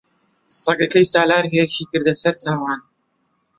[0.63, 2.79] سەگەکەی سالار هێرشی کردە سەر چاوان.